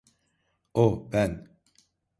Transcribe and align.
Oh, 0.73 1.09
ben… 1.13 1.57